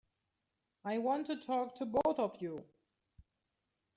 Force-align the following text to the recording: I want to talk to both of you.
I 0.83 0.97
want 0.97 1.27
to 1.27 1.35
talk 1.35 1.75
to 1.75 1.85
both 1.85 2.17
of 2.17 2.41
you. 2.41 2.65